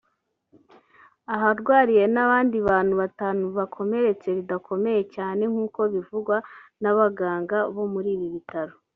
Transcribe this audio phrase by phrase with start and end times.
[1.33, 6.37] aharwariye n’abandi bantu batanu bakomeretse bidakomeye cyane nkuko bivugwa
[6.81, 8.73] n’abaganga bo muri ibi bitaro